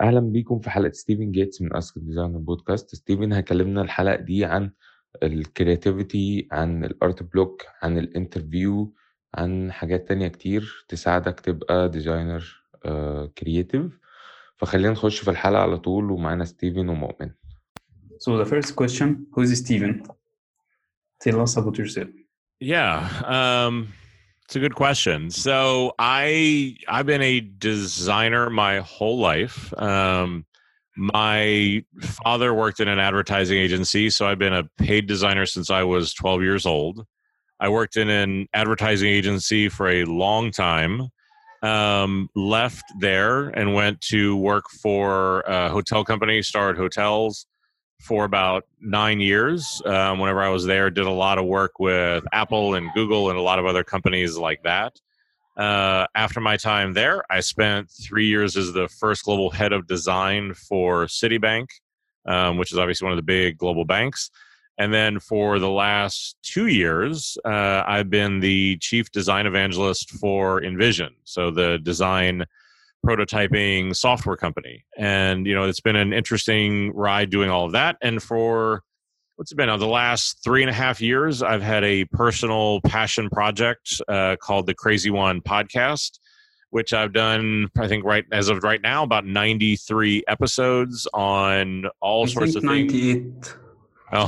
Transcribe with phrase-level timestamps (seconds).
[0.00, 4.70] أهلا بيكم في حلقة ستيفن جيتس من أسك ديزاين بودكاست ستيفن هيكلمنا الحلقة دي عن
[5.22, 8.94] الكرياتيفيتي عن الارت بلوك عن الانترفيو
[9.34, 12.62] عن حاجات تانية كتير تساعدك تبقى ديزاينر
[13.38, 13.98] كرياتيف
[14.56, 17.30] فخلينا نخش في الحلقة على طول ومعانا ستيفن ومؤمن
[18.18, 20.02] So the first question, who is Steven?
[21.22, 22.08] Tell us about yourself.
[22.60, 22.94] Yeah,
[23.36, 23.88] um,
[24.46, 25.28] it's a good question.
[25.28, 29.74] So I I've been a designer my whole life.
[29.76, 30.46] Um,
[30.96, 35.82] my father worked in an advertising agency, so I've been a paid designer since I
[35.82, 37.04] was 12 years old.
[37.58, 41.08] I worked in an advertising agency for a long time.
[41.62, 47.46] Um, left there and went to work for a hotel company, Starwood hotels
[48.00, 49.82] for about nine years.
[49.84, 53.38] Um, whenever I was there, did a lot of work with Apple and Google and
[53.38, 55.00] a lot of other companies like that.
[55.56, 59.86] Uh, after my time there, I spent three years as the first global head of
[59.86, 61.68] design for Citibank,
[62.26, 64.30] um, which is obviously one of the big global banks.
[64.78, 70.60] And then for the last two years, uh, I've been the chief design evangelist for
[70.60, 71.10] InVision.
[71.24, 72.44] So the design
[73.04, 74.84] prototyping software company.
[74.96, 77.96] And, you know, it's been an interesting ride doing all of that.
[78.02, 78.82] And for
[79.36, 82.80] what's it been now the last three and a half years i've had a personal
[82.82, 86.18] passion project uh, called the crazy one podcast
[86.70, 92.24] which i've done i think right as of right now about 93 episodes on all
[92.24, 93.22] I sorts of 98.
[93.22, 93.56] things
[94.12, 94.26] oh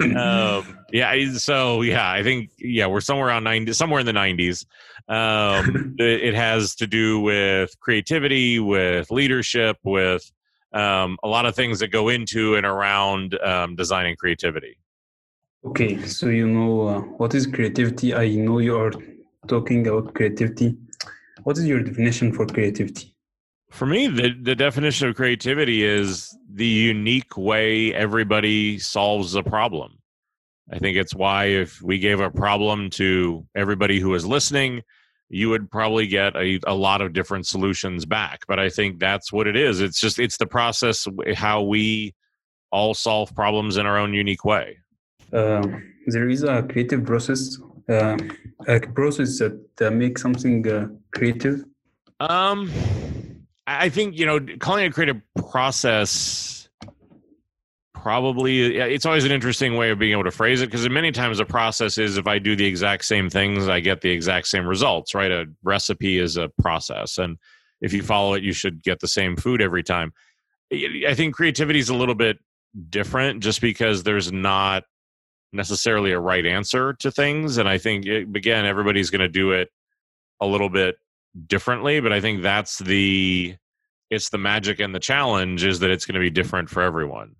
[0.00, 4.64] um, yeah so yeah i think yeah we're somewhere around 90 somewhere in the 90s
[5.08, 10.30] um, it, it has to do with creativity with leadership with
[10.72, 14.78] um, a lot of things that go into and around um, design and creativity
[15.64, 18.14] okay, so you know uh, what is creativity?
[18.14, 18.92] I know you are
[19.46, 20.76] talking about creativity.
[21.42, 23.14] What is your definition for creativity?
[23.70, 29.98] For me, the, the definition of creativity is the unique way everybody solves a problem.
[30.70, 34.82] I think it's why if we gave a problem to everybody who is listening,
[35.28, 38.40] you would probably get a, a lot of different solutions back.
[38.48, 39.80] But I think that's what it is.
[39.80, 42.14] It's just, it's the process, how we
[42.70, 44.78] all solve problems in our own unique way.
[45.32, 45.66] Uh,
[46.06, 47.58] there is a creative process,
[47.90, 48.16] uh,
[48.66, 51.64] a process that uh, makes something uh, creative.
[52.20, 52.70] Um,
[53.68, 55.20] I think you know, calling it a creative
[55.50, 56.68] process
[57.92, 61.40] probably it's always an interesting way of being able to phrase it because many times
[61.40, 64.66] a process is if I do the exact same things, I get the exact same
[64.66, 65.14] results.
[65.14, 65.30] Right?
[65.30, 67.36] A recipe is a process, and
[67.80, 70.12] if you follow it, you should get the same food every time.
[70.72, 72.38] I think creativity is a little bit
[72.88, 74.84] different just because there's not
[75.52, 79.52] necessarily a right answer to things and i think it, again everybody's going to do
[79.52, 79.70] it
[80.40, 80.96] a little bit
[81.46, 83.54] differently but i think that's the
[84.10, 87.34] it's the magic and the challenge is that it's going to be different for everyone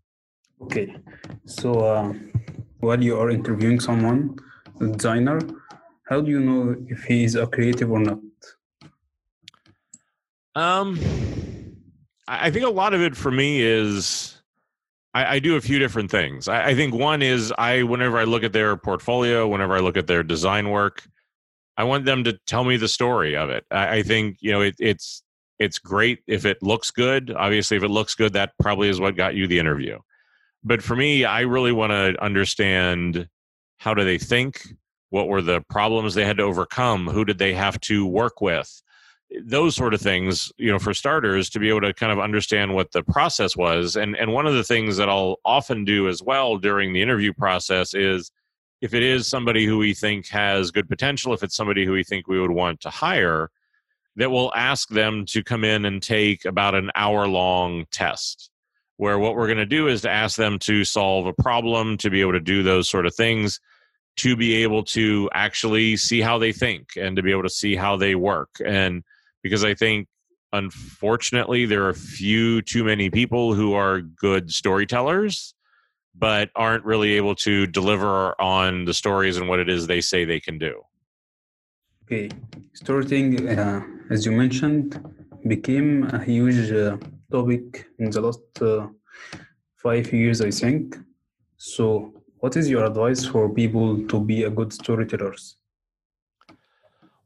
[0.61, 0.97] Okay,
[1.45, 2.13] so uh,
[2.81, 4.37] while you are interviewing someone,
[4.81, 5.39] a designer,
[6.09, 8.19] how do you know if he is a creative or not?
[10.55, 10.99] um
[12.27, 14.43] i I think a lot of it for me is
[15.15, 16.49] I, I do a few different things.
[16.49, 19.97] I, I think one is I whenever I look at their portfolio, whenever I look
[19.97, 21.07] at their design work,
[21.79, 23.65] I want them to tell me the story of it.
[23.71, 25.23] I, I think you know it, it's
[25.61, 27.31] it's great if it looks good.
[27.31, 29.99] Obviously, if it looks good, that probably is what got you the interview.
[30.65, 33.29] But for me, I really want to understand
[33.79, 34.75] how do they think,
[35.11, 38.83] what were the problems they had to overcome, who did they have to work with,
[39.45, 40.51] those sort of things.
[40.59, 43.95] You know, for starters, to be able to kind of understand what the process was.
[43.95, 47.33] And and one of the things that I'll often do as well during the interview
[47.33, 48.33] process is
[48.81, 52.05] if it is somebody who we think has good potential, if it's somebody who we
[52.05, 53.51] think we would want to hire,
[54.17, 58.51] that we'll ask them to come in and take about an hour long test.
[58.97, 62.11] Where what we're going to do is to ask them to solve a problem, to
[62.11, 63.61] be able to do those sort of things,
[64.17, 67.77] to be able to actually see how they think and to be able to see
[67.77, 68.51] how they work.
[68.65, 69.05] And
[69.45, 70.09] because I think,
[70.53, 75.55] unfortunately, there are few too many people who are good storytellers
[76.19, 80.25] but aren't really able to deliver on the stories and what it is they say
[80.25, 80.83] they can do.
[82.05, 82.31] Okay,
[82.73, 84.99] storytelling, uh, as you mentioned,
[85.47, 86.97] became a huge uh,
[87.31, 88.87] topic in the last uh,
[89.77, 90.97] five years, I think.
[91.59, 95.57] So, what is your advice for people to be a good storytellers?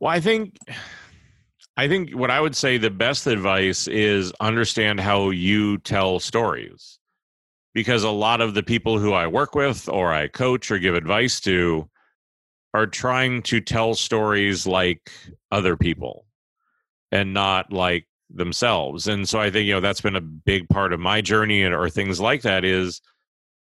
[0.01, 0.59] Well, I think
[1.77, 6.99] I think what I would say the best advice is understand how you tell stories.
[7.75, 10.95] Because a lot of the people who I work with or I coach or give
[10.95, 11.89] advice to
[12.75, 15.11] are trying to tell stories like
[15.51, 16.27] other people
[17.11, 19.07] and not like themselves.
[19.09, 21.75] And so I think, you know, that's been a big part of my journey and
[21.75, 23.01] or things like that is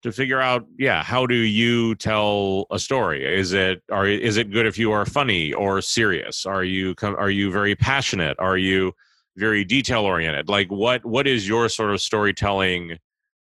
[0.02, 3.24] to figure out, yeah, how do you tell a story?
[3.24, 6.46] Is it are is it good if you are funny or serious?
[6.46, 8.36] Are you are you very passionate?
[8.38, 8.92] Are you
[9.36, 10.48] very detail oriented?
[10.48, 12.98] Like what what is your sort of storytelling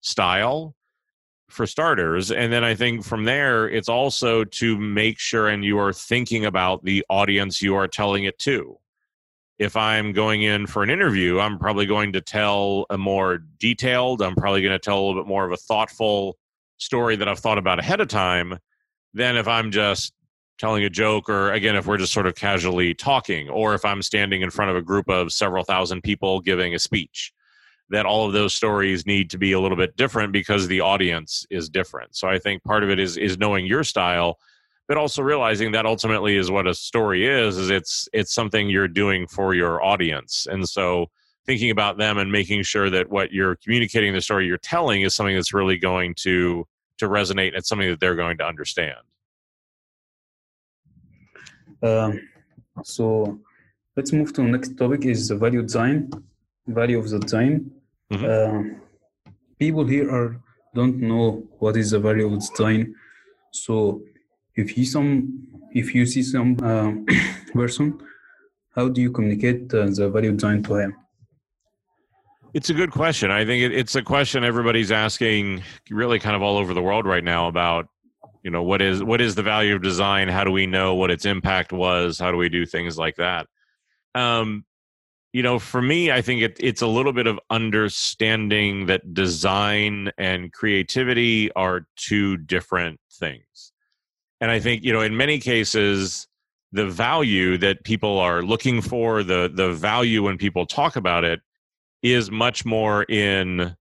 [0.02, 0.74] style?
[1.50, 5.80] for starters and then i think from there it's also to make sure and you
[5.80, 8.78] are thinking about the audience you are telling it to
[9.60, 14.22] if I'm going in for an interview, I'm probably going to tell a more detailed,
[14.22, 16.38] I'm probably going to tell a little bit more of a thoughtful
[16.78, 18.60] story that I've thought about ahead of time
[19.14, 20.14] than if I'm just
[20.60, 24.02] telling a joke or again if we're just sort of casually talking or if I'm
[24.02, 27.32] standing in front of a group of several thousand people giving a speech
[27.89, 31.45] that all of those stories need to be a little bit different because the audience
[31.50, 32.16] is different.
[32.16, 34.39] So I think part of it is is knowing your style
[34.88, 38.88] but also realizing that ultimately is what a story is is it's it's something you're
[38.88, 40.48] doing for your audience.
[40.50, 41.07] And so
[41.45, 45.13] thinking about them and making sure that what you're communicating the story you're telling is
[45.13, 46.66] something that's really going to
[47.00, 48.98] to resonate and it's something that they're going to understand.
[51.84, 52.28] Um,
[52.84, 53.39] so
[53.95, 56.10] let's move to the next topic is the value design
[56.68, 57.72] value of the design
[58.12, 58.25] mm-hmm.
[58.25, 60.39] uh, people here are
[60.75, 62.94] don't know what is the value of design
[63.51, 64.01] so
[64.56, 66.92] if you some if you see some uh,
[67.54, 68.00] person
[68.77, 70.95] how do you communicate uh, the value design to him?
[72.54, 73.31] It's a good question.
[73.31, 77.07] I think it, it's a question everybody's asking really kind of all over the world
[77.07, 77.88] right now about
[78.44, 80.27] you know what is what is the value of design?
[80.30, 82.19] How do we know what its impact was?
[82.19, 83.48] How do we do things like that?
[84.13, 84.63] Um
[85.33, 90.12] you know for me i think it, it's a little bit of understanding that design
[90.18, 93.74] and creativity are two different things
[94.39, 96.27] and I think, you know, in many cases,
[96.71, 101.41] the value that people are looking for, the the value when people talk about it,
[102.03, 103.75] is much more in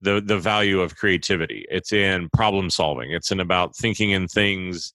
[0.00, 1.66] the the value of creativity.
[1.70, 3.12] It's in problem solving.
[3.12, 4.94] It's in about thinking in things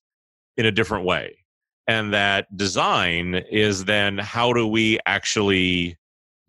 [0.57, 1.42] in a different way.
[1.87, 5.97] And that design is then how do we actually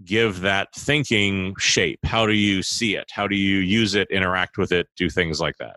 [0.04, 2.00] give that thinking shape?
[2.04, 3.10] How do you see it?
[3.10, 5.76] How do you use it, interact with it, do things like that?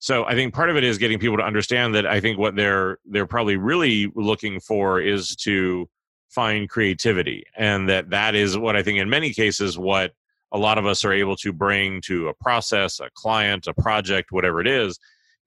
[0.00, 2.56] So I think part of it is getting people to understand that I think what
[2.56, 5.88] they're they're probably really looking for is to
[6.30, 10.12] find creativity and that that is what I think in many cases what
[10.52, 14.32] a lot of us are able to bring to a process, a client, a project,
[14.32, 14.98] whatever it is,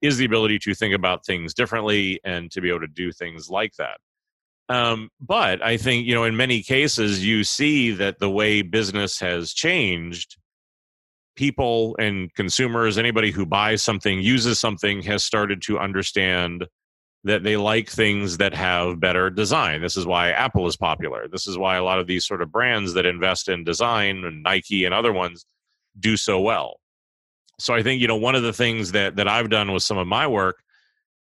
[0.04, 3.48] is the ability to think about things differently and to be able to do things
[3.48, 3.98] like that.
[4.68, 9.20] Um, but I think, you know, in many cases, you see that the way business
[9.20, 10.36] has changed
[11.36, 16.66] people and consumers, anybody who buys something, uses something, has started to understand
[17.24, 19.80] that they like things that have better design.
[19.80, 21.26] This is why Apple is popular.
[21.26, 24.42] This is why a lot of these sort of brands that invest in design and
[24.42, 25.46] Nike and other ones
[25.98, 26.80] do so well.
[27.58, 29.98] So I think, you know, one of the things that that I've done with some
[29.98, 30.62] of my work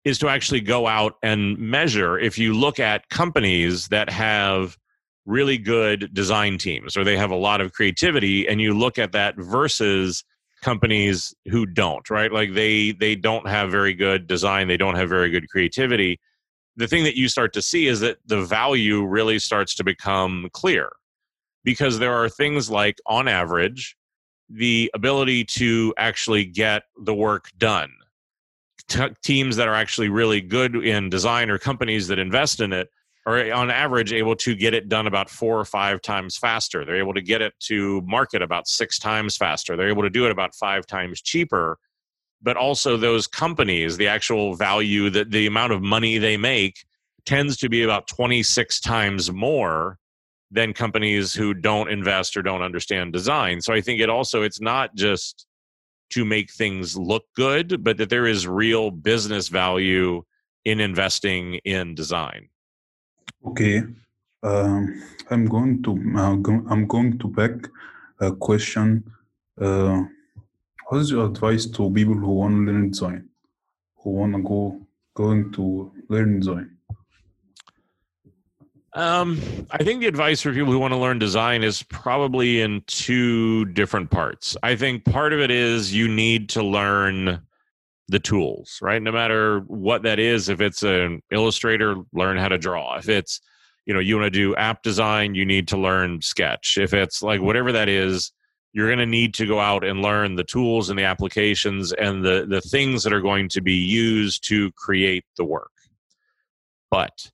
[0.04, 4.78] is to actually go out and measure if you look at companies that have
[5.26, 9.14] really good design teams or they have a lot of creativity and you look at
[9.14, 10.26] that versus
[10.62, 12.32] companies who don't right?
[12.32, 16.20] Like they they don't have very good design they don't have very good creativity.
[16.76, 20.50] The thing that you start to see is that the value really starts to become
[20.54, 20.92] clear
[21.64, 23.96] because there are things like on average
[24.50, 27.92] the ability to actually get the work done
[28.88, 32.90] T- teams that are actually really good in design or companies that invest in it
[33.26, 36.84] are eh, on average able to get it done about four or five times faster.
[36.84, 39.76] They're able to get it to market about six times faster.
[39.76, 41.78] They're able to do it about five times cheaper.
[42.42, 46.84] But also, those companies, the actual value, that the amount of money they make
[47.26, 49.98] tends to be about 26 times more
[50.54, 53.60] than companies who don't invest or don't understand design.
[53.60, 55.48] So I think it also, it's not just
[56.12, 60.24] to make things look good, but that there is real business value
[60.64, 62.50] in investing in design.
[63.48, 63.82] Okay,
[64.44, 66.38] um, I'm going to uh,
[66.72, 67.52] I'm going to back
[68.20, 69.04] a question.
[69.60, 70.04] Uh,
[70.88, 73.30] what is your advice to people who want to learn design,
[73.98, 74.80] who want to go
[75.16, 76.78] going to learn design?
[78.96, 82.84] Um, I think the advice for people who want to learn design is probably in
[82.86, 84.56] two different parts.
[84.62, 87.42] I think part of it is you need to learn
[88.08, 89.02] the tools, right?
[89.02, 92.98] No matter what that is, if it's an illustrator, learn how to draw.
[92.98, 93.42] If it's,
[93.86, 96.78] you know, you want to do app design, you need to learn sketch.
[96.80, 98.32] If it's like whatever that is,
[98.74, 102.24] you're going to need to go out and learn the tools and the applications and
[102.26, 105.72] the the things that are going to be used to create the work.
[106.90, 107.32] But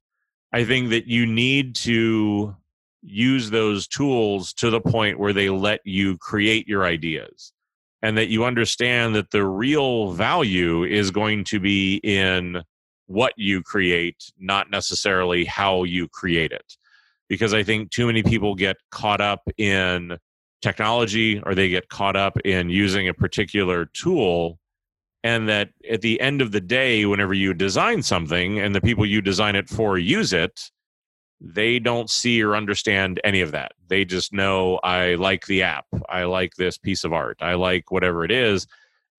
[0.51, 2.55] I think that you need to
[3.01, 7.53] use those tools to the point where they let you create your ideas
[8.01, 12.61] and that you understand that the real value is going to be in
[13.07, 16.77] what you create, not necessarily how you create it.
[17.27, 20.17] Because I think too many people get caught up in
[20.61, 24.59] technology or they get caught up in using a particular tool.
[25.23, 29.05] And that at the end of the day, whenever you design something and the people
[29.05, 30.71] you design it for use it,
[31.41, 33.73] they don't see or understand any of that.
[33.88, 37.91] They just know I like the app, I like this piece of art, I like
[37.91, 38.67] whatever it is,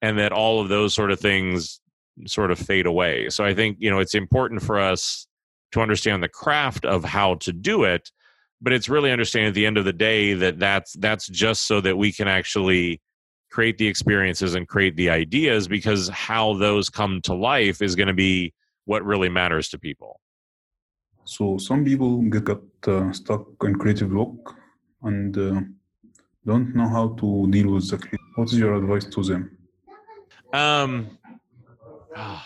[0.02, 1.80] and that all of those sort of things
[2.26, 3.30] sort of fade away.
[3.30, 5.26] So I think, you know, it's important for us
[5.72, 8.10] to understand the craft of how to do it,
[8.60, 11.80] but it's really understanding at the end of the day that that's that's just so
[11.80, 13.00] that we can actually
[13.50, 18.06] create the experiences and create the ideas because how those come to life is going
[18.08, 18.52] to be
[18.84, 20.20] what really matters to people.
[21.24, 22.48] So some people get
[22.86, 24.56] uh, stuck in creative block
[25.02, 25.60] and uh,
[26.46, 27.98] don't know how to deal with the.
[27.98, 29.56] cre- What is your advice to them?
[30.52, 31.18] Um,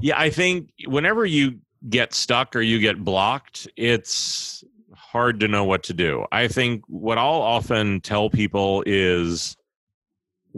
[0.00, 4.64] yeah, I think whenever you get stuck or you get blocked, it's
[4.94, 6.26] hard to know what to do.
[6.32, 9.56] I think what I'll often tell people is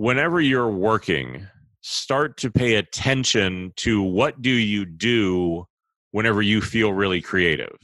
[0.00, 1.46] whenever you're working,
[1.82, 5.66] start to pay attention to what do you do
[6.12, 7.76] whenever you feel really creative?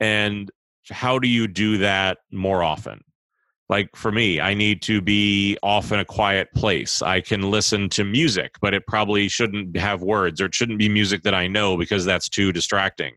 [0.00, 0.50] And
[0.88, 3.02] how do you do that more often?
[3.68, 7.02] Like for me i need to be off in a quiet place.
[7.02, 10.88] I can listen to music but it probably shouldn't have words or it shouldn't be
[10.88, 13.14] music that i know because that's too distracting.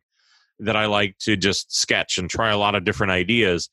[0.59, 3.69] That i like to just sketch and try a lot of different ideas.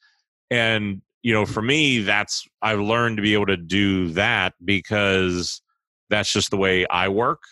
[0.53, 5.61] And you know for me that's i've learned to be able to do that because
[6.09, 7.43] that's just the way i work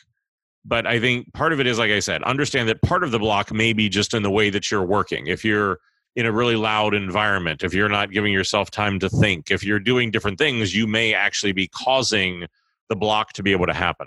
[0.65, 3.19] but i think part of it is like i said understand that part of the
[3.19, 5.81] block may be just in the way that you're working if you're
[6.17, 9.81] in a really loud environment, if you're not giving yourself time to think, if you're
[9.81, 12.47] doing different things, you may actually be causing
[12.89, 14.07] the block to be able to happen.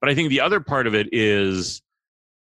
[0.00, 1.82] But I think the other part of it is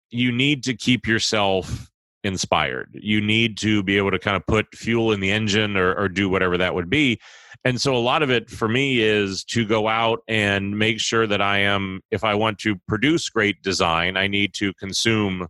[0.09, 1.89] you need to keep yourself
[2.25, 2.89] inspired.
[2.93, 6.09] You need to be able to kind of put fuel in the engine or, or
[6.09, 7.19] do whatever that would be.
[7.63, 11.27] And so a lot of it for me is to go out and make sure
[11.27, 15.47] that I am, if I want to produce great design, I need to consume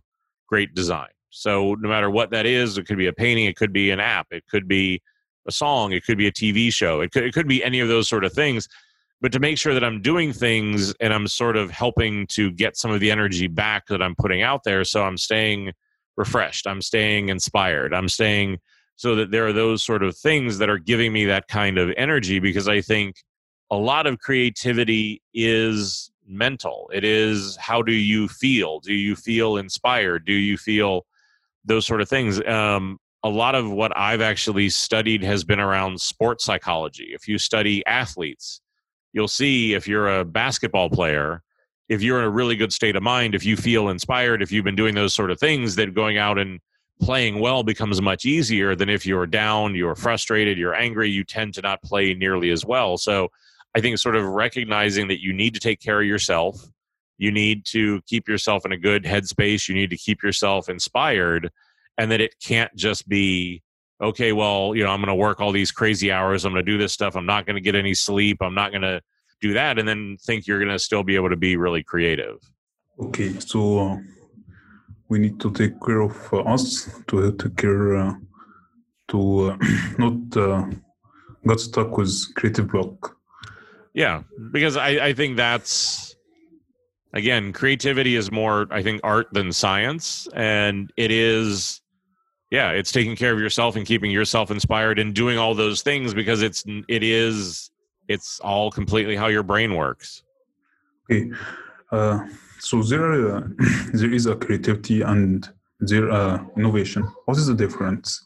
[0.48, 1.08] great design.
[1.30, 4.00] So no matter what that is, it could be a painting, it could be an
[4.00, 5.02] app, it could be
[5.48, 7.88] a song, it could be a TV show, it could it could be any of
[7.88, 8.68] those sort of things.
[9.20, 12.76] But to make sure that I'm doing things and I'm sort of helping to get
[12.76, 15.72] some of the energy back that I'm putting out there, so I'm staying
[16.16, 18.58] refreshed, I'm staying inspired, I'm staying
[18.96, 21.92] so that there are those sort of things that are giving me that kind of
[21.96, 23.16] energy because I think
[23.70, 26.90] a lot of creativity is mental.
[26.94, 28.80] It is how do you feel?
[28.80, 30.24] Do you feel inspired?
[30.24, 31.04] Do you feel
[31.66, 32.44] those sort of things.
[32.46, 37.08] Um, a lot of what I've actually studied has been around sports psychology.
[37.10, 38.60] If you study athletes,
[39.12, 41.42] you'll see if you're a basketball player,
[41.88, 44.64] if you're in a really good state of mind, if you feel inspired, if you've
[44.64, 46.60] been doing those sort of things, that going out and
[47.00, 51.54] playing well becomes much easier than if you're down, you're frustrated, you're angry, you tend
[51.54, 52.96] to not play nearly as well.
[52.96, 53.28] So
[53.74, 56.66] I think sort of recognizing that you need to take care of yourself
[57.18, 61.50] you need to keep yourself in a good headspace you need to keep yourself inspired
[61.98, 63.62] and that it can't just be
[64.00, 66.70] okay well you know i'm going to work all these crazy hours i'm going to
[66.70, 69.00] do this stuff i'm not going to get any sleep i'm not going to
[69.40, 72.38] do that and then think you're going to still be able to be really creative
[72.98, 73.98] Okay, so uh,
[75.08, 78.14] we need to take care of uh, us to take care uh,
[79.08, 79.56] to uh,
[79.98, 80.66] not uh,
[81.46, 83.16] get stuck with creative block.
[83.94, 86.16] yeah because i i think that's
[87.12, 91.80] again creativity is more i think art than science and it is
[92.50, 96.14] yeah it's taking care of yourself and keeping yourself inspired and doing all those things
[96.14, 97.70] because it's it is
[98.08, 100.22] it's all completely how your brain works.
[101.10, 101.30] Okay,
[101.92, 102.20] uh,
[102.58, 103.42] so there uh,
[103.92, 105.48] there is a creativity and
[105.80, 107.02] there uh, innovation.
[107.26, 108.24] What is the difference?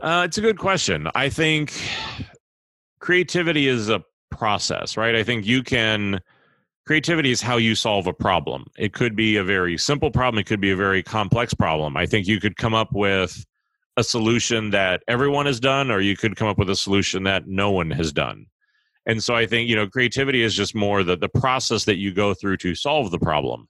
[0.00, 1.08] uh, it's a good question.
[1.14, 1.72] I think
[3.00, 5.14] creativity is a process right?
[5.14, 6.20] I think you can
[6.86, 8.66] creativity is how you solve a problem.
[8.76, 10.40] It could be a very simple problem.
[10.40, 11.96] It could be a very complex problem.
[11.96, 13.44] I think you could come up with
[13.96, 17.46] a solution that everyone has done or you could come up with a solution that
[17.46, 18.46] no one has done.
[19.04, 22.12] And so i think you know creativity is just more the, the process that you
[22.12, 23.68] go through to solve the problem.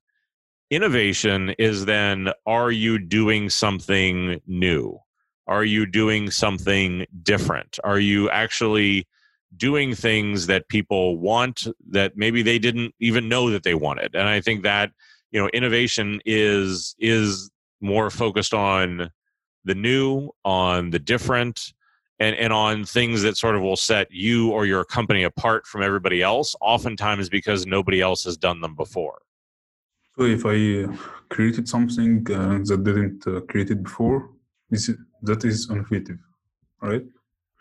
[0.71, 4.99] Innovation is then are you doing something new?
[5.47, 7.79] Are you doing something different?
[7.83, 9.07] Are you actually
[9.57, 14.15] doing things that people want that maybe they didn't even know that they wanted?
[14.15, 14.93] And i think that
[15.31, 17.51] you know innovation is is
[17.81, 19.11] more focused on
[19.65, 21.73] the new, on the different,
[22.19, 25.83] and, and on things that sort of will set you or your company apart from
[25.83, 29.23] everybody else, oftentimes because nobody else has done them before.
[30.17, 30.97] So if I uh,
[31.31, 34.31] created something uh, that didn't uh, it before,
[34.71, 36.19] this is, that is innovative,
[36.81, 37.05] right?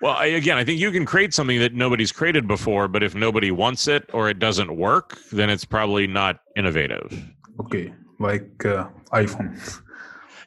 [0.01, 3.15] Well, I, again, I think you can create something that nobody's created before, but if
[3.15, 7.23] nobody wants it or it doesn't work, then it's probably not innovative.
[7.59, 9.57] Okay, like uh, iPhone.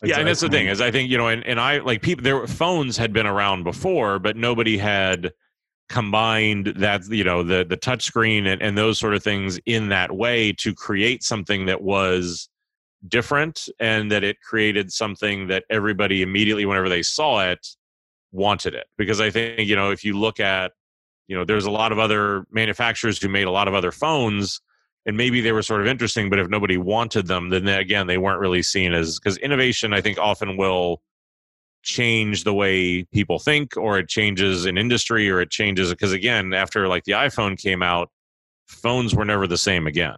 [0.05, 2.23] Yeah, and that's the thing is, I think you know, and, and I like people.
[2.23, 5.33] Their phones had been around before, but nobody had
[5.89, 9.89] combined that you know the the touch screen and, and those sort of things in
[9.91, 12.49] that way to create something that was
[13.09, 17.67] different and that it created something that everybody immediately whenever they saw it
[18.33, 20.73] wanted it because i think you know if you look at
[21.29, 24.61] you know there's a lot of other manufacturers who made a lot of other phones
[25.07, 28.07] and maybe they were sort of interesting but if nobody wanted them then they, again
[28.07, 31.01] they weren't really seen as because innovation i think often will
[31.83, 36.55] change the way people think or it changes an industry or it changes because again
[36.55, 38.11] after like the iphone came out
[38.67, 40.17] phones were never the same again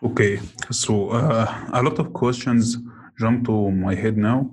[0.00, 0.38] Okay,
[0.70, 2.76] so uh, a lot of questions
[3.18, 4.48] jump to my head now.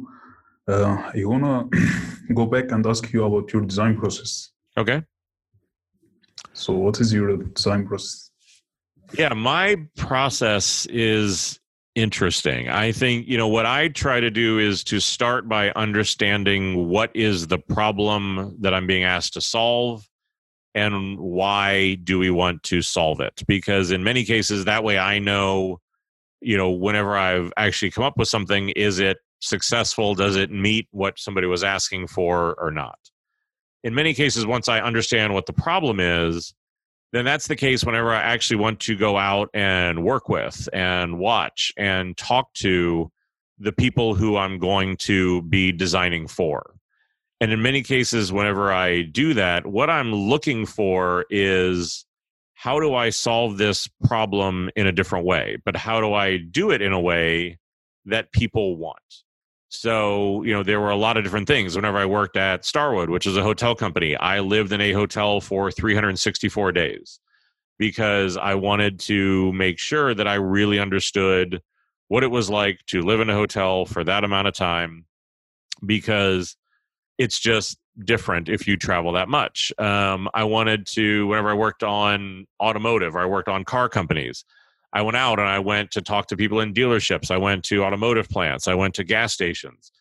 [0.67, 1.69] Uh, I wanna
[2.33, 4.49] go back and ask you about your design process.
[4.75, 5.03] okay
[6.55, 8.31] So, what is your design process?
[9.13, 11.59] Yeah, my process is
[11.95, 12.69] interesting.
[12.69, 17.11] I think, you know, what I try to do is to start by understanding what
[17.13, 20.07] is the problem that I'm being asked to solve
[20.73, 23.43] and why do we want to solve it?
[23.47, 25.79] Because in many cases, that way I know,
[26.41, 30.15] you know, whenever I've actually come up with something, is it successful?
[30.15, 32.99] Does it meet what somebody was asking for or not?
[33.85, 36.55] In many cases, once I understand what the problem is,
[37.13, 41.19] then that's the case whenever I actually want to go out and work with and
[41.19, 43.11] watch and talk to
[43.59, 46.73] the people who I'm going to be designing for.
[47.39, 52.07] And in many cases, whenever I do that, what I'm looking for is
[52.55, 55.57] how do I solve this problem in a different way?
[55.63, 57.59] But how do I do it in a way
[58.05, 59.24] that people want?
[59.79, 61.75] So, you know, there were a lot of different things.
[61.75, 65.41] Whenever I worked at Starwood, which is a hotel company, I lived in a hotel
[65.41, 67.19] for 364 days
[67.77, 71.61] because I wanted to make sure that I really understood
[72.07, 75.05] what it was like to live in a hotel for that amount of time
[75.85, 76.55] because
[77.17, 79.71] it's just different if you travel that much.
[79.77, 84.45] Um, I wanted to, whenever I worked on automotive or I worked on car companies,
[84.93, 87.31] I went out and I went to talk to people in dealerships.
[87.31, 88.67] I went to automotive plants.
[88.67, 89.91] I went to gas stations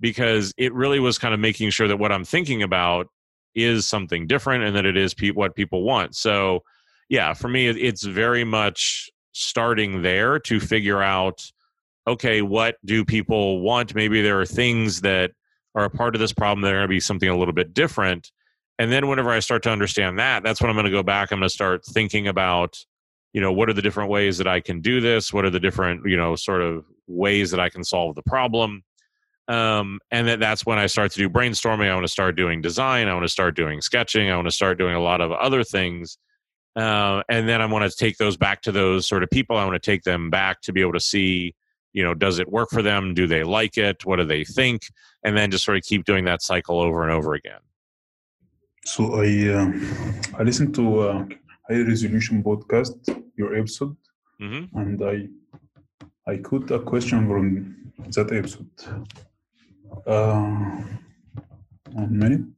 [0.00, 3.06] because it really was kind of making sure that what I'm thinking about
[3.54, 6.16] is something different and that it is pe- what people want.
[6.16, 6.62] So,
[7.08, 11.50] yeah, for me, it's very much starting there to figure out
[12.06, 13.94] okay, what do people want?
[13.94, 15.32] Maybe there are things that
[15.74, 17.74] are a part of this problem that are going to be something a little bit
[17.74, 18.32] different.
[18.78, 21.30] And then whenever I start to understand that, that's when I'm going to go back.
[21.30, 22.78] I'm going to start thinking about,
[23.32, 25.32] you know, what are the different ways that I can do this?
[25.32, 28.82] What are the different, you know, sort of ways that I can solve the problem?
[29.48, 31.90] Um, and then that's when I start to do brainstorming.
[31.90, 33.08] I want to start doing design.
[33.08, 34.30] I want to start doing sketching.
[34.30, 36.18] I want to start doing a lot of other things.
[36.76, 39.56] Uh, and then I want to take those back to those sort of people.
[39.56, 41.54] I want to take them back to be able to see,
[41.92, 43.12] you know, does it work for them?
[43.12, 44.04] Do they like it?
[44.06, 44.82] What do they think?
[45.24, 47.58] And then just sort of keep doing that cycle over and over again.
[48.84, 51.26] So, I uh, I listened to uh,
[51.70, 52.98] High Resolution podcast,
[53.36, 53.96] your episode,
[54.40, 55.16] hmm and I
[56.26, 57.44] I quote a question from
[58.14, 58.76] that episode.
[60.06, 60.82] Uh,
[61.92, 62.48] one minute.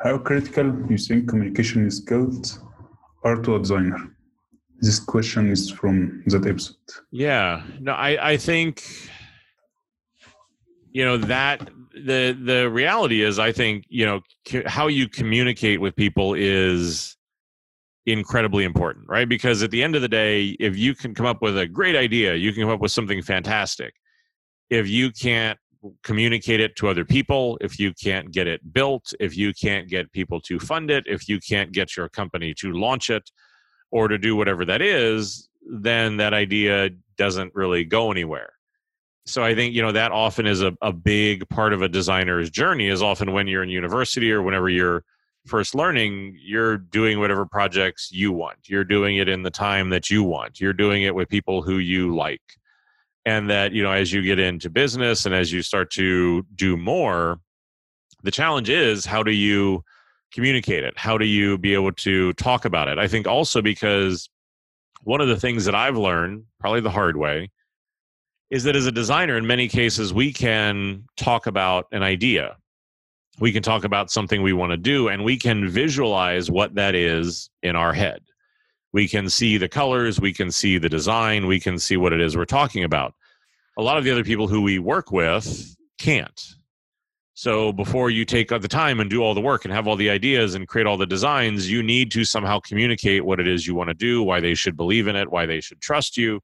[0.00, 2.60] How critical you think communication skills
[3.22, 4.00] are to a designer?
[4.80, 6.88] This question is from that episode.
[7.10, 7.62] Yeah.
[7.80, 8.82] No, I, I think
[10.90, 15.82] you know that the the reality is I think, you know, c- how you communicate
[15.82, 17.17] with people is
[18.12, 19.28] incredibly important, right?
[19.28, 21.94] Because at the end of the day, if you can come up with a great
[21.94, 23.94] idea, you can come up with something fantastic.
[24.70, 25.58] If you can't
[26.02, 30.10] communicate it to other people, if you can't get it built, if you can't get
[30.12, 33.30] people to fund it, if you can't get your company to launch it
[33.90, 38.52] or to do whatever that is, then that idea doesn't really go anywhere.
[39.26, 42.48] So I think, you know, that often is a, a big part of a designer's
[42.48, 45.04] journey is often when you're in university or whenever you're
[45.48, 48.68] first learning, you're doing whatever projects you want.
[48.68, 50.60] You're doing it in the time that you want.
[50.60, 52.42] You're doing it with people who you like.
[53.24, 56.76] And that, you know, as you get into business and as you start to do
[56.76, 57.40] more,
[58.22, 59.84] the challenge is how do you
[60.32, 60.96] communicate it?
[60.96, 62.98] How do you be able to talk about it?
[62.98, 64.30] I think also because
[65.02, 67.50] one of the things that I've learned, probably the hard way,
[68.50, 72.56] is that as a designer, in many cases, we can talk about an idea.
[73.40, 76.94] We can talk about something we want to do, and we can visualize what that
[76.94, 78.20] is in our head.
[78.92, 82.20] We can see the colors, we can see the design, we can see what it
[82.20, 83.14] is we're talking about.
[83.76, 86.40] A lot of the other people who we work with can't.
[87.34, 90.10] So before you take the time and do all the work and have all the
[90.10, 93.76] ideas and create all the designs, you need to somehow communicate what it is you
[93.76, 96.40] want to do, why they should believe in it, why they should trust you,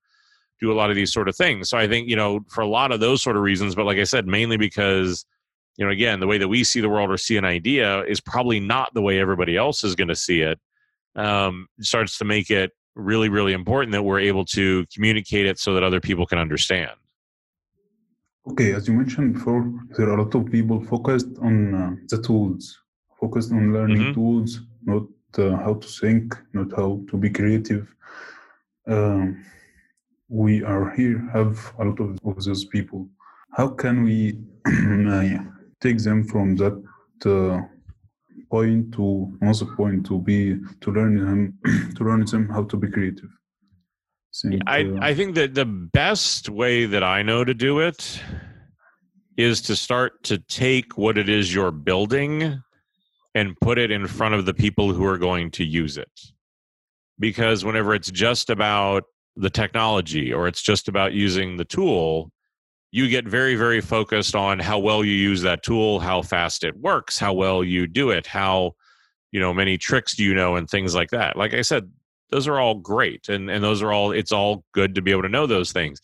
[0.61, 1.69] do a lot of these sort of things.
[1.69, 3.99] So I think, you know, for a lot of those sort of reasons, but like
[3.99, 5.27] I said, mainly because,
[5.77, 8.21] you know, again, the way that we see the world or see an idea is
[8.21, 10.59] probably not the way everybody else is going to see it.
[11.17, 15.75] Um, starts to make it really, really important that we're able to communicate it so
[15.75, 16.93] that other people can understand.
[18.51, 22.21] Okay, as you mentioned before, there are a lot of people focused on uh, the
[22.23, 22.79] tools,
[23.21, 24.15] focused on learning Mhm.
[24.15, 25.05] tools, not
[25.39, 27.93] uh, how to think, not how to be creative.
[28.87, 29.45] Um,
[30.29, 33.09] we are here, have a lot of, of those people.
[33.57, 35.39] How can we uh,
[35.85, 36.77] take them from that
[37.27, 37.61] uh,
[38.51, 41.59] point to another point to be to learn them
[41.97, 43.31] to learn them how to be creative?
[44.43, 48.21] Think, I, uh, I think that the best way that I know to do it
[49.37, 52.61] is to start to take what it is you're building
[53.35, 56.11] and put it in front of the people who are going to use it.
[57.19, 59.05] Because whenever it's just about
[59.37, 62.33] the technology or it's just about using the tool,
[62.95, 66.77] you get very, very focused on how well you use that tool, how fast it
[66.77, 68.73] works, how well you do it, how
[69.33, 71.37] you know many tricks do you know and things like that.
[71.37, 71.91] Like I said,
[72.31, 75.23] those are all great and and those are all it's all good to be able
[75.23, 76.01] to know those things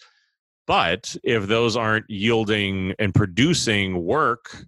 [0.67, 4.65] but if those aren't yielding and producing work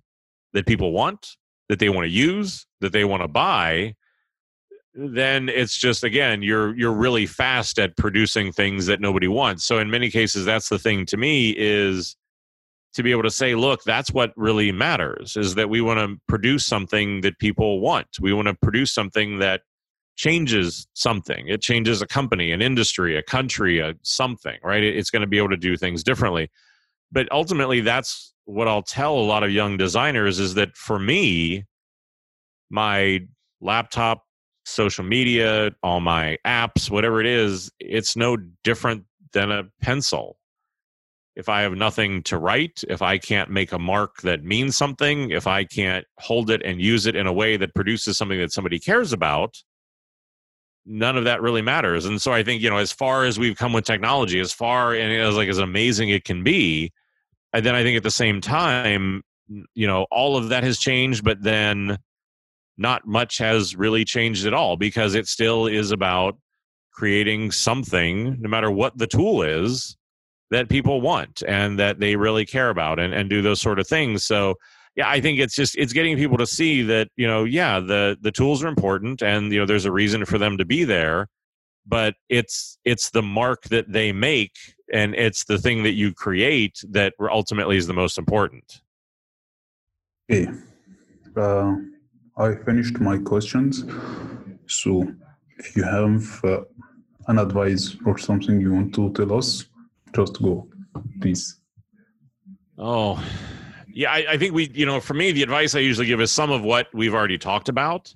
[0.53, 1.37] that people want
[1.69, 3.95] that they want to use that they want to buy
[4.95, 9.65] then it's just again you're you're really fast at producing things that nobody wants.
[9.65, 12.17] So in many cases that's the thing to me is
[12.95, 16.21] to be able to say look that's what really matters is that we want to
[16.29, 18.09] produce something that people want.
[18.21, 19.63] We want to produce something that
[20.17, 21.49] changes something.
[21.49, 24.83] It changes a company an industry a country a something right?
[24.83, 26.51] It's going to be able to do things differently.
[27.11, 31.65] But ultimately that's what i'll tell a lot of young designers is that for me
[32.71, 33.21] my
[33.61, 34.25] laptop
[34.65, 40.37] social media all my apps whatever it is it's no different than a pencil
[41.35, 45.31] if i have nothing to write if i can't make a mark that means something
[45.31, 48.53] if i can't hold it and use it in a way that produces something that
[48.53, 49.57] somebody cares about
[50.85, 52.05] none of that really matters.
[52.05, 54.95] And so I think, you know, as far as we've come with technology, as far
[54.95, 56.93] and as like as amazing it can be,
[57.53, 59.23] and then I think at the same time,
[59.75, 61.99] you know, all of that has changed, but then
[62.83, 66.37] not much has really changed at all because it still is about
[66.93, 69.97] creating something, no matter what the tool is,
[70.51, 73.89] that people want and that they really care about and, and do those sort of
[73.89, 74.25] things.
[74.25, 74.57] So
[74.95, 78.19] yeah, I think it's just it's getting people to see that you know, yeah, the
[78.21, 81.29] the tools are important, and you know, there's a reason for them to be there,
[81.87, 84.53] but it's it's the mark that they make,
[84.93, 88.83] and it's the thing that you create that ultimately is the most important.
[90.31, 90.51] Okay.
[91.35, 91.77] Uh,
[92.43, 93.85] I finished my questions.
[94.67, 95.07] So,
[95.59, 96.63] if you have uh,
[97.29, 99.67] an advice or something you want to tell us,
[100.15, 100.69] just go,
[101.21, 101.61] please.
[102.79, 103.23] Oh,
[103.95, 106.33] yeah, I, I think we, you know, for me, the advice I usually give is
[106.33, 108.13] some of what we've already talked about.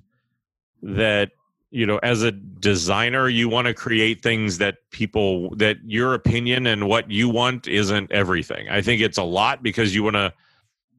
[0.81, 1.31] That
[1.71, 6.67] you know, as a designer, you want to create things that people that your opinion
[6.67, 8.69] and what you want isn't everything.
[8.69, 10.33] I think it's a lot because you want to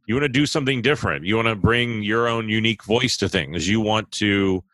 [0.09, 1.27] you want to do something different.
[1.27, 3.69] You want to bring your own unique voice to things.
[3.69, 4.65] You want to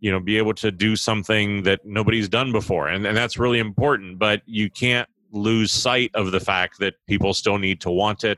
[0.00, 3.60] you know be able to do something that nobody's done before and, and that's really
[3.60, 8.24] important but you can't lose sight of the fact that people still need to want
[8.24, 8.36] it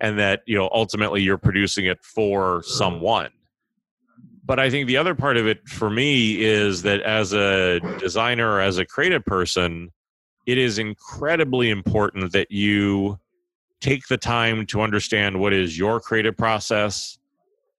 [0.00, 3.28] and that you know ultimately you're producing it for someone
[4.42, 8.58] but i think the other part of it for me is that as a designer
[8.58, 9.90] as a creative person
[10.46, 13.18] it is incredibly important that you
[13.82, 17.18] take the time to understand what is your creative process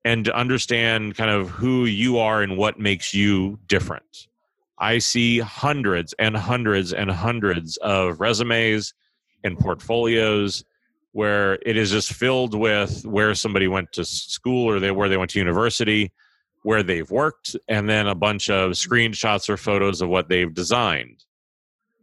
[0.05, 4.27] and to understand kind of who you are and what makes you different
[4.77, 8.93] i see hundreds and hundreds and hundreds of resumes
[9.43, 10.63] and portfolios
[11.13, 15.17] where it is just filled with where somebody went to school or they where they
[15.17, 16.11] went to university,
[16.63, 21.23] where they've worked, and then a bunch of screenshots or photos of what they've designed.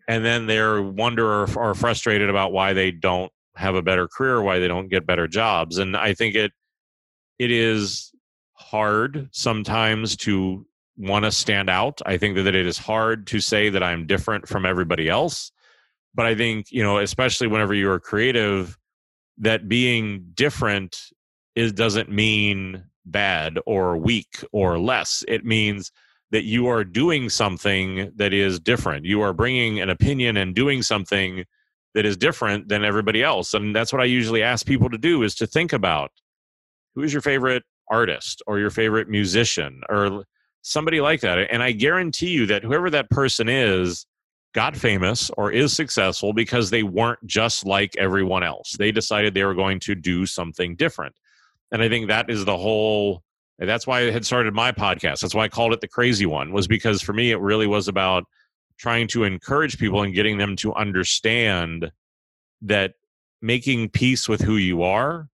[0.09, 4.43] And then they're wonder or, or frustrated about why they don't have a better career,
[4.43, 5.79] why they don't get better jobs.
[5.79, 6.53] And I think it
[7.39, 8.13] it is
[8.55, 12.01] hard sometimes to want to stand out.
[12.05, 15.51] I think that it is hard to say that I'm different from everybody else
[16.15, 18.77] but I think, you know, especially whenever you're creative,
[19.39, 20.99] that being different
[21.55, 25.25] is doesn't mean bad or weak or less.
[25.29, 25.93] It means
[26.31, 29.05] that you are doing something that is different.
[29.05, 31.45] You are bringing an opinion and doing something
[31.95, 33.55] that is different than everybody else.
[33.55, 36.11] And that's what I usually ask people to do is to think about
[36.95, 40.25] who is your favorite artist or your favorite musician or
[40.63, 41.39] somebody like that.
[41.51, 44.07] And I guarantee you that whoever that person is
[44.55, 48.77] got famous or is successful because they weren't just like everyone else.
[48.79, 51.15] They decided they were going to do something different.
[51.73, 53.23] And I think that is the whole
[53.59, 55.21] that's why I had started my podcast.
[55.21, 57.89] That's why I called it the crazy one was because for me it really was
[57.89, 58.25] about
[58.81, 61.93] trying to encourage people and getting them to understand
[62.63, 62.95] that
[63.43, 65.29] making peace with who you are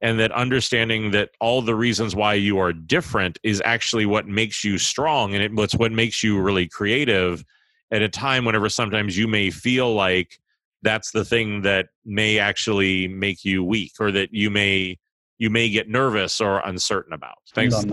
[0.00, 4.62] and that understanding that all the reasons why you are different is actually what makes
[4.62, 7.44] you strong and it, it's what makes you really creative
[7.90, 10.38] at a time whenever sometimes you may feel like
[10.82, 14.96] that's the thing that may actually make you weak or that you may
[15.38, 17.36] you may get nervous or uncertain about.
[17.52, 17.84] Thanks.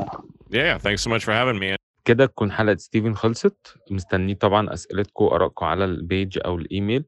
[0.49, 3.77] yeah thanks so much for having me كده تكون حلقة ستيفن خلصت.
[3.91, 7.05] مستنيه طبعا أسئلتكم وآرائكم على البيج أو الإيميل.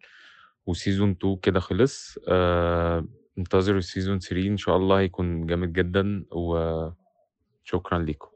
[0.65, 2.19] وسيزون 2 كده خلص.
[2.27, 3.05] آه،
[3.37, 6.25] انتظروا سيزون 3 إن شاء الله هيكون جامد جدا.
[6.31, 6.95] وشكرا
[7.99, 8.27] لكم